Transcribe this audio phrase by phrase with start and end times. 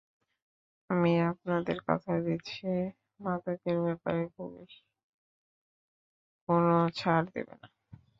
[0.89, 2.67] আমি আপনাদের কথা দিচ্ছি,
[3.19, 4.71] মাদকের ব্যাপারে পুলিশ
[6.49, 6.65] কোন
[6.95, 7.67] ছাড় দেবে না।